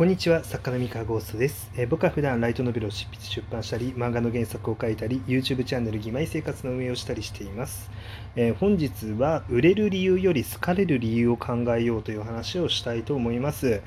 [0.00, 7.90] こんにちは、作家の三河ゴーストです、えー僕は普段ライトノベルを執筆出版したり、漫画の原作を書いたり、YouTube チャンネル義妹生活の運営をしたりしています。
[8.34, 13.82] えー本日は、売れる理由より好かれる理由を考えようという話をしたいと思います。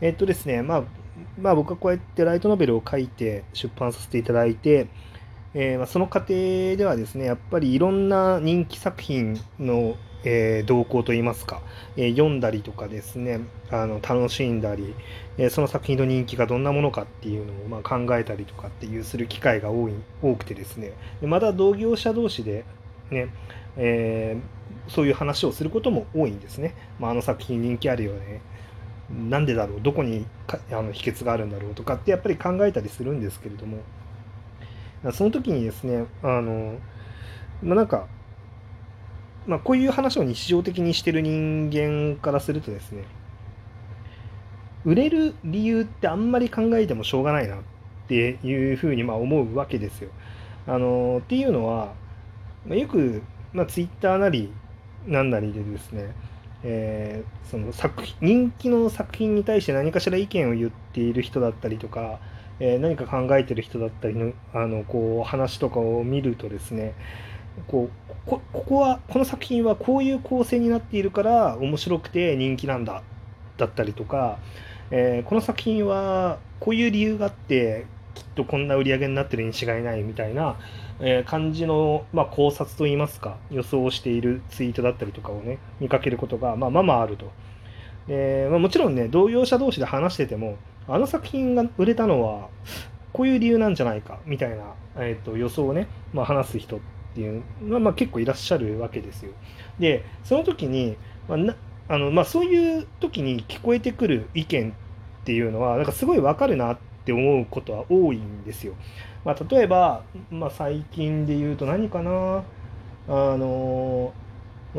[0.00, 0.84] えっとですね、まあ、
[1.40, 4.88] まあ僕はこうやってライトノベルを書いて出版させていただいて、
[5.54, 6.34] えーまあ、その過程
[6.76, 11.60] ではですね、やっぱりいろんな人気作品の、えー動向といいますか、
[11.96, 13.40] えー読んだりとかですね、
[13.70, 14.94] あの楽しんだり、
[15.38, 22.64] えその作品の人気がどんなものかっていうのをま考えたりとかっていうする機会が多い多くてですね、でまた同業者同士で
[23.10, 23.28] ね、
[23.76, 24.36] え
[24.88, 26.74] そういう話をすることも多いんですね。
[26.98, 28.40] まあ、あの作品人気あるよね。
[29.28, 29.80] なんでだろう？
[29.82, 31.74] どこにかあの秘訣があるんだろう？
[31.74, 33.78] とかってやっぱり考えたりするんですけれども
[35.12, 36.78] その時にですねあの、
[37.62, 38.06] まあ、なんか、
[39.46, 43.04] まあ、こういう話を日常的にしてる人間からするとですね
[44.84, 47.58] 売れる理由ってあんまり考えてもしょうがないなっ
[48.08, 50.10] ていうふうにまあ思うわけですよ。
[50.66, 51.94] あのっていうのは、
[52.66, 54.52] ま、よく、まあ、ツイッターなり
[55.06, 56.14] なんなりでですね
[56.62, 62.18] えーその作品人気の作品に対して何かしら意見を言っている人だったりとか、
[62.60, 66.94] えー何か考えてる人だったりのあのこう話とかを見るとですね
[67.68, 73.02] こうここはこの作品はこういう構成になっているから面白くて人気なんだ
[73.56, 74.38] だったりとか、
[74.90, 80.58] えーこの作品はこういう理由があってきっとこんな売り上げになってるに違いないみたいな、
[81.00, 87.30] えー感じの、まあ、考察といいますか予想をしているツイートだったりとかをね見かけることが、まあ、まあまああると。
[88.08, 92.48] でまあ、もちろんね同業者同士で話しててもあの作品が売れたのは
[93.12, 96.80] こういう理由なんじゃないかみたいな、えー、と予想をね、まあ、話す人っ
[97.14, 99.32] ていうのは、まあ、結構いらっしゃるわけですよ。
[99.78, 100.96] でその時に、
[101.28, 101.56] まあな
[101.88, 108.74] あのまあ、そういう時に聞こえてくる意見っていうのはなんかすごいわかるなって思うことは多いんですよ。
[109.24, 112.42] まあ、例えば、まあ、最近で言うと何かな？
[113.06, 114.12] あの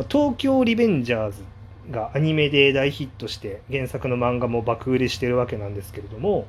[0.09, 1.43] 東京リベンジャーズ
[1.91, 6.47] がアニメで大ヒットして原作の漫画も爆売れしてるわけなんですけれども、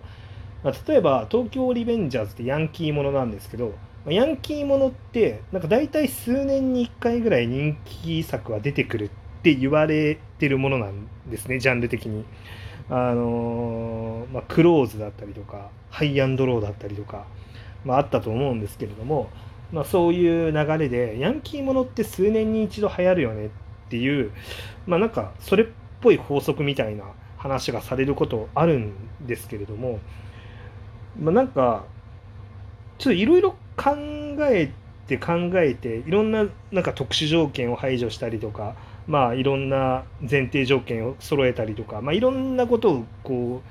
[0.63, 9.11] ま、例えば東京リベンジャーズってヤンキーものなんですけど、まヤンキーものってなんか大体数年に1回ぐらい人気作は出てくるっ
[9.43, 12.25] て言われてるものなんですねジャンル的に。
[12.89, 17.27] あのーまあ、クローズだったりとかハイアンドローだったりとか、
[17.85, 19.29] まあ、あったと思うんですけれども、
[19.73, 23.49] まあ、そういう流れでヤンキーものって数年に一度流行るよねっ
[23.87, 24.33] っていう
[24.87, 25.67] まあなんかそれっ
[26.01, 27.05] ぽい法則みたいな
[27.37, 28.93] 話がされることあるん
[29.27, 30.01] ですけれども、
[31.19, 31.85] まあ、なんか
[32.99, 33.97] ちょっといろいろ考
[34.51, 34.73] え
[35.07, 38.75] て考えていろんななんか特殊条件を排除したりとか
[39.07, 43.63] まあいろんな前提条件を揃えたりとか、まあ、いろんなことをこ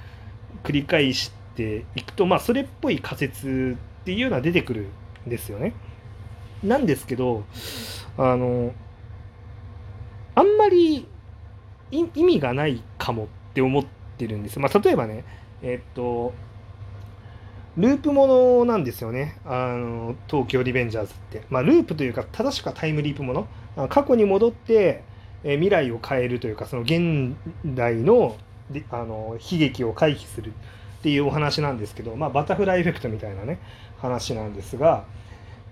[0.64, 4.88] う繰り返していくとまあそれっぽい仮説っていうのは出てくる
[5.28, 5.74] んですよね。
[6.64, 7.44] なんですけど
[8.18, 8.74] あの
[10.36, 11.08] あんまり
[11.92, 13.86] 意味がないかもって思っ
[14.18, 14.60] てるんです。
[14.60, 15.24] まあ、例えばね、
[15.62, 16.34] えっと、
[17.78, 19.38] ループものなんですよね。
[19.46, 21.44] あの、東京リベンジャーズって。
[21.50, 23.88] まあ、ループというか、正しくはタイムリープもの。
[23.90, 25.04] 過去に戻って、
[25.44, 27.36] え未来を変えるというか、その現
[27.66, 28.36] 代の
[28.72, 33.60] であの悲劇を回避するっていうお話なんですけど、まあ、バタフライエフェクトみたいなね、
[34.00, 35.06] 話なんですが、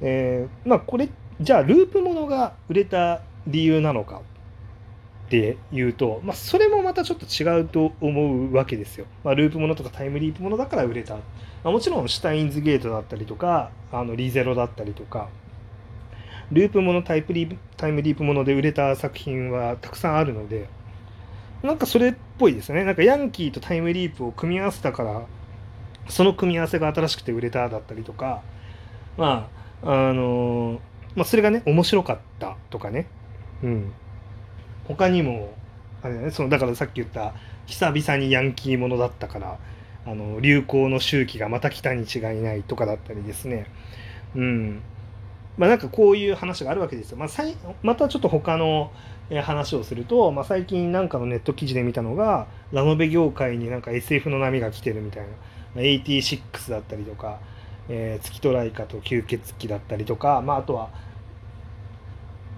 [0.02, 1.10] えーまあ、これ、
[1.42, 4.22] じゃあ、ループものが売れた理由なのか
[5.34, 9.08] っていうと、まあ、それもまたちょっと違うと思うわけですよ。
[9.24, 11.16] まあ、ループものとかタイムリープものだから売れた。
[11.16, 11.22] ま
[11.66, 15.30] あ、もちろんシュタインズゲートだったりとか、あのリゼロだったりとか、
[16.52, 20.68] ループものタイプリープタイムリープもので売れた作品はたくさんあるので、
[21.64, 22.84] なんかそれっぽいですね。
[22.84, 25.24] なんかヤンキーとタイムリープを組み合わせたから、
[26.10, 28.44] その組み合わせが新しくて売れただったりとか、
[29.18, 29.50] ま
[29.82, 30.80] あ、あの
[31.16, 33.08] まあ、それがね、面白かったとかね。
[33.64, 33.94] うん。
[34.88, 35.54] 他にも、
[36.02, 37.34] あれね、その、だからさっき言った、
[37.66, 39.58] 久々にヤンキーものだったから、
[40.06, 43.68] あの、流行の周期がまた来たに違いないとかだったりですね。
[44.36, 44.82] うん。
[45.58, 47.18] まあなんかこういう話があるわけですよ。
[47.18, 48.92] まあ、さいまたちょっと他の
[49.44, 55.30] 話をすると、まあ、最近なんかのネット記事で見たのが、ラノベ業界になんか SF の波が来てるみたいな。
[55.76, 57.40] まあ86だったりとか、
[57.90, 60.90] えー月とライカと吸血鬼だったりとか、まあ、あとは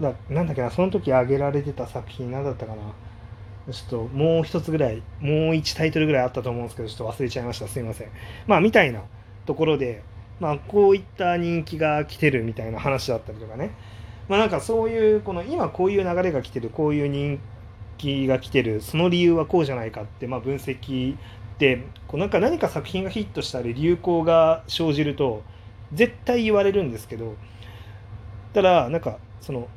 [0.00, 3.72] ななんだっけなその時挙げられてた作品何だったかな。
[3.72, 7.66] ちょっともう一つぐらいもう一タイトルぐらいあったと思うんですけどちょっと忘れちゃいました。
[7.66, 8.08] すいません。
[8.46, 9.02] まあみたいな
[9.44, 10.02] ところで
[10.38, 13.70] まあこういった人気が来てるみたいな話だったりとかね。
[14.28, 17.40] まあなんかそういうこの今こういう流れが来てるこういう人
[17.98, 21.16] 気が来てるその理由はこうじゃないかってまあ分析っ
[21.58, 25.42] てこうなんか何か作品がヒットしたり流行が生じると
[25.92, 27.34] 絶対言われるんですけど
[28.52, 29.68] ただなんかその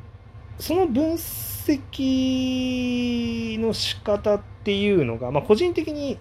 [0.60, 2.38] その分析
[3.60, 6.20] の仕方っていうのが、まあ、個人的に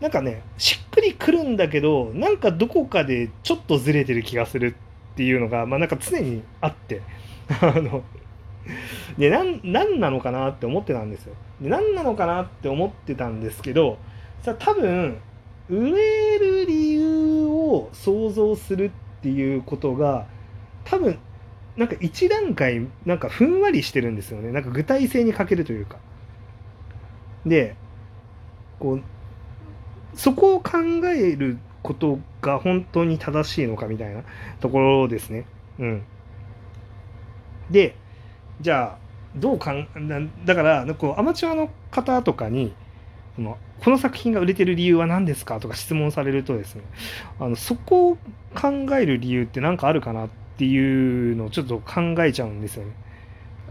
[0.00, 4.76] なんかねしっくりくるんだけどなんかどこかでちょっとずれてる気がする
[5.12, 7.02] っていうのが、まあ、なんか常にあって
[7.60, 8.02] あの
[9.18, 11.34] で何何なのかなって思ってたんですよ。
[11.60, 13.98] で何なのかなって思ってたんですけど
[14.42, 15.18] さ多分
[15.68, 18.90] 売れる理由を想像するっ
[19.22, 20.26] ていうことが
[20.84, 21.18] 多分
[21.76, 24.52] なんか一段階なんかふんわりしてるんですよね。
[24.52, 25.98] なんか具体性に欠けるというか。
[27.46, 27.74] で
[28.78, 29.02] こう
[30.14, 34.22] そこを考えることが本当に正しいのかみたいな
[34.60, 35.46] ところですね。
[35.78, 36.02] うん。
[37.70, 37.96] で
[38.60, 38.98] じゃあ
[39.34, 42.74] どうかんだからこうアマチュアの方とかに
[43.36, 46.82] このこの作品が売れてる理由は何ですかとか質問されるとですね
[47.40, 48.16] あのそこを
[48.54, 52.92] 考える理由って何かあるかなってっていうのをちょっと考えちゃうんですよね。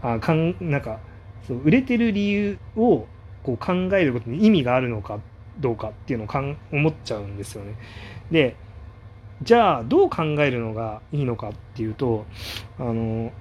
[0.02, 0.98] あかんなんか
[1.46, 3.06] そう売れてる理由を
[3.42, 5.20] こう考えることに意味があるのか
[5.58, 7.74] どうかっていうのをかん思っちゃうんですよね。
[8.30, 8.56] で
[9.42, 12.26] じゃあどう考えるのがいいのかっていうと
[12.78, 13.32] あの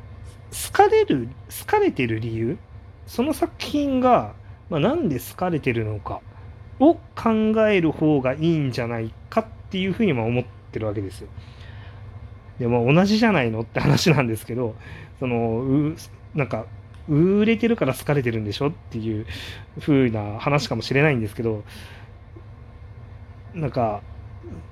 [0.51, 1.29] 好かれる
[1.59, 2.57] 好かれてる理由
[3.05, 4.33] その作品が、
[4.69, 6.21] まあ、なんで好かれてるのか
[6.79, 7.29] を考
[7.67, 11.29] える方がいいんじゃないかっていうふうにも思ってるわけですよ。
[12.61, 14.75] でも同じじゃないのって話なんですけど
[15.19, 15.95] そのう
[16.35, 16.67] なんか
[17.09, 19.25] 売れてるから好かれてるんでしょっていう
[19.79, 21.63] 風な話かもしれないんですけど
[23.55, 24.03] なんか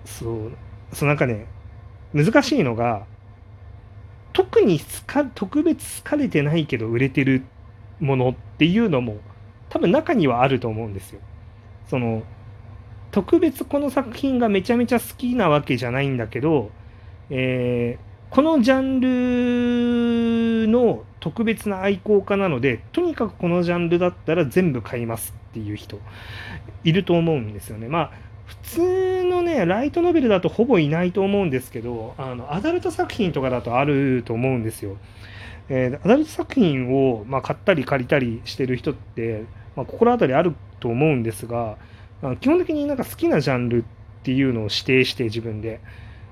[0.05, 0.51] そう
[0.93, 1.47] そうなんかね
[2.13, 3.07] 難しいのが
[4.33, 4.79] 特に
[5.33, 7.43] 特別好かれてないけど売れてる
[7.99, 9.17] ものっていうのも
[9.69, 11.21] 多分中にはあると思うんですよ。
[11.87, 12.21] その
[13.09, 16.71] 特別この作品がめちゃめちゃ好きなわけじゃないんだけど、
[17.29, 18.99] えー、このジャン
[20.65, 25.99] ルの特別な愛好家なのでとにかくこのジャンルだったら全部買いますっていう人
[26.83, 27.87] いると思うんですよね。
[27.87, 28.11] まあ
[28.45, 34.97] 普通のねライトノベルだとほぼいないと思うんですけどあのアダルト作品とかだとあると思うんですよ。
[35.69, 39.43] えー、アダルト作品を、まあ、買ったり借りたりしてる人って、
[39.75, 41.77] まあ、心当たりあると思うんですが、
[42.23, 43.85] まあ、基本的になんか好きなジャンルっ
[44.23, 45.79] ていうのを指定して自分で。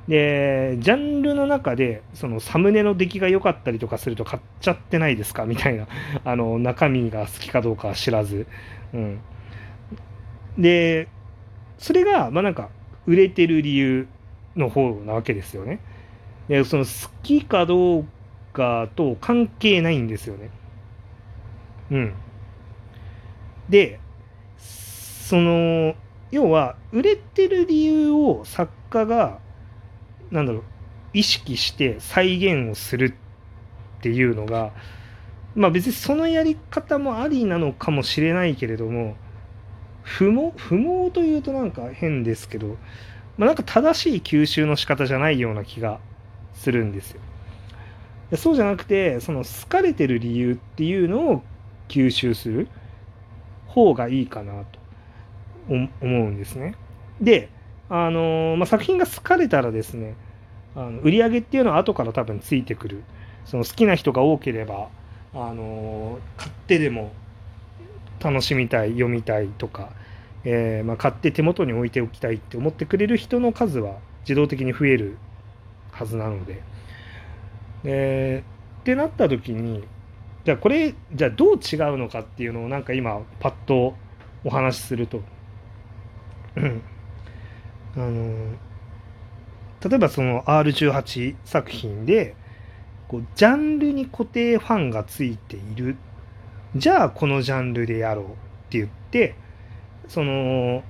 [0.07, 5.43] で、ジャンルの中で、そのサムネの出来が良かったりとかすると買っちゃってないですか？
[5.45, 5.87] みたいな、
[6.23, 8.47] あの、中身が好きかどうかは知らず。
[8.93, 9.19] うん。
[10.57, 11.07] で、
[11.77, 12.69] それが、まあなんか、
[13.05, 14.07] 売れてる理由
[14.55, 15.79] の方なわけですよね。
[16.47, 18.05] で、その好きかどう
[18.53, 20.49] かと関係ないんですよね。
[21.91, 22.13] うん。
[23.69, 23.99] で、
[24.57, 25.95] その、
[26.31, 29.39] 要は、売れてる理由を作家が、
[30.31, 30.63] なんだろう、
[31.13, 33.15] 意識して再現をする
[33.99, 34.73] っていうのが、
[35.55, 39.15] まあ別にそのやり方もありなのかもしれないけれども、
[40.03, 42.77] 不毛不毛というとなんか変ですけど、
[43.37, 45.99] まあ、なんか正しい吸収の仕方じゃないような気が
[46.53, 47.21] するんですよ。
[48.35, 51.43] そうじゃなくてその好かれてる理由っていうのを
[51.87, 52.67] 吸収する
[53.67, 54.79] 方がいいかなと
[55.69, 56.75] 思うんですね。
[57.21, 57.49] で、
[57.89, 60.15] あのまあ、作品が好かれたらですね
[60.75, 63.03] あの売り上げっていうのは後から多分ついてくる
[63.45, 64.89] その好きな人が多ければ、
[65.33, 67.13] あの買ってでも
[68.19, 69.91] 楽しみたい読みたいとか、
[70.43, 75.17] えー、まあ、買って手元に置いておきたいって思ってくれる人の数は自動的に増える
[75.91, 76.61] はずなので。
[77.83, 79.83] えー、ってなった時に
[80.43, 83.95] じゃあこれじゃあどう違うのかっていうのをなんか今パッと
[84.43, 85.21] お話しすると
[87.97, 88.55] あの
[89.89, 92.35] 例えばその R18 作品で
[93.07, 95.97] こうジャンルに固定ファンがついている
[96.75, 98.27] じゃあこのジャンルでやろうっ
[98.69, 99.35] て言って
[100.07, 100.83] その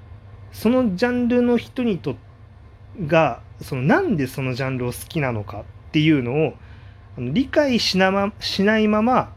[0.51, 2.15] そのジャンルの人にと
[3.05, 6.53] がそのなんでそのジャンルを好きなのかっていうのを
[7.17, 9.33] 理解しな,、ま、しないまま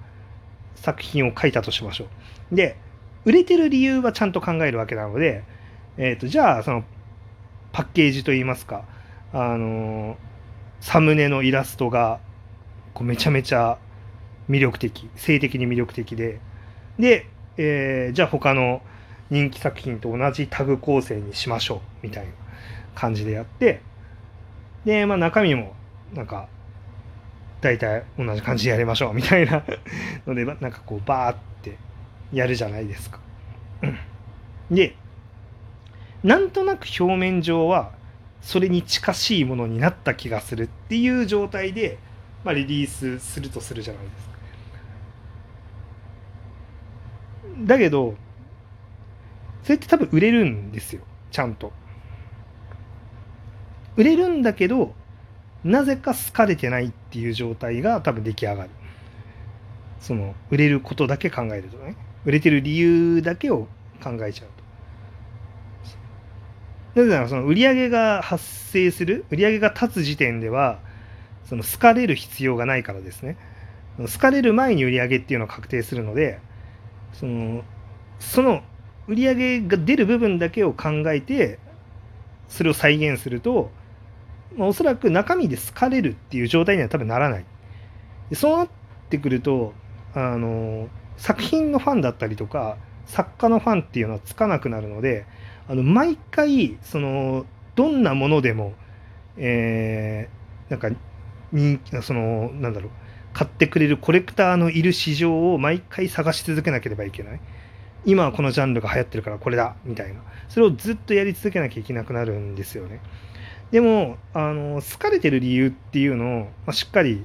[0.77, 2.07] 作品を書いたとしましょ
[2.53, 2.55] う。
[2.55, 2.77] で
[3.25, 5.45] 売れてる理由はちゃんと考えるわけなので、
[5.99, 6.85] えーと、じゃあその
[7.73, 8.85] パッケージといいますか
[9.33, 10.17] あの
[10.81, 12.21] サムネのイラストが
[12.95, 13.79] こうめちゃめちゃ
[14.49, 16.41] 魅力的性的に魅力的で
[16.99, 18.83] で、えー、じゃあ他の
[19.31, 22.33] 人気作品と同じタグ構成にしましょうみたいな
[22.95, 23.81] 感じでやって
[24.85, 25.75] で、まあ、中身も
[26.15, 26.49] なんか
[27.61, 29.63] 大体同じ感じでやりましょうみたいな
[30.27, 31.79] のでなんかこうバーって
[32.33, 33.21] やるじゃないですか。
[34.71, 34.97] で
[36.23, 37.93] なんとなく表面上は
[38.43, 41.99] それに近しいものになった気がするっていう状態で、
[42.45, 44.31] まあ、リリースするとするじゃないですか。
[47.67, 48.15] だけど
[49.63, 51.73] それって多分売れるんですよちゃんと。
[53.97, 54.95] 売れるんだけど
[55.65, 58.71] なぜか好かれてないっていう状態が多分出来上がる。
[60.01, 63.69] その売れることだけ考えるとね売れてる理由だけを
[64.03, 64.60] 考えちゃうと。
[66.95, 70.81] なぜならその売り上げが発生する売り上げが立つ時点では
[71.45, 73.37] その好かれる必要がないからですね。
[73.99, 76.39] 好かれる前に売り上げっていうのは確定するので
[77.13, 77.65] その
[78.19, 78.63] その
[79.09, 81.59] 売り上げが出る部分だけを考えて
[82.49, 83.71] それを再現すると、
[84.57, 87.45] まあ、おそらく中身で好かれるっていう状態には多分ならない。
[88.33, 88.69] そうなっ
[89.09, 89.75] てくると
[90.15, 95.27] あの作品のファンだったりとか作家のファンっていうのはつかなくなるので
[95.71, 97.47] あの毎回その
[97.77, 98.75] どんなものでも、
[99.37, 100.91] えー、なんか
[101.53, 102.91] にそのなんだろう
[103.33, 107.41] 買ってくれるコレクターのいる市場を毎回探し続けなければいけない。
[108.05, 110.21] 今はこのジャンルが流行ってるからこれだみたいな。
[110.49, 113.01] それをずっとやり続けなきゃいけなくなるんですよね。
[113.71, 117.25] でも、あの、好かれてる理由っていうのを、まあ、しっかり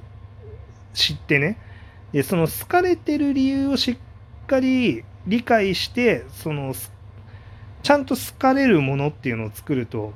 [0.94, 1.58] 知ってね、
[2.12, 6.72] でその好かれてる理由をしっかり理解してその
[7.86, 10.12] ちゃんと好かれるものっていうのを作ると、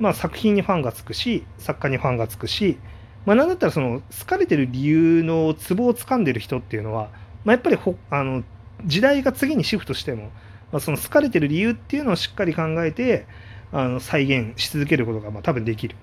[0.00, 2.78] まあ、作品にファンがつくし作家にファンがつくし、
[3.26, 7.10] まあ、なんだったらその好かれてる理由のツボをつかんでる人っていうのは、
[7.44, 8.42] まあ、やっぱりほあの
[8.86, 10.32] 時代が次にシフトしても、
[10.72, 13.28] まあ、その好かれてる理由っていうのをしっかり考えて
[13.70, 15.94] あの再現し続けることがまあ多分できる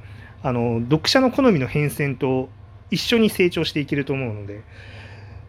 [0.41, 2.47] あの読者の好みの変遷と
[2.91, 4.63] 一緒に成長していけると思うので。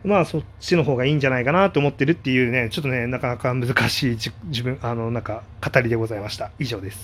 [0.04, 6.50] まあそっちの方がいいんじゃないかなと思ってるっていうね、ちょっとね、なかなか難しい自分、あの、なんか語りでございました。
[6.58, 6.98] 以上です。